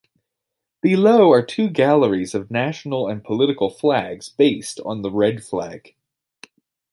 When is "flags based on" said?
3.69-5.03